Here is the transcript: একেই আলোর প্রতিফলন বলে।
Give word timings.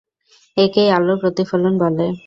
একেই 0.57 0.89
আলোর 0.97 1.17
প্রতিফলন 1.21 1.73
বলে। 1.81 2.05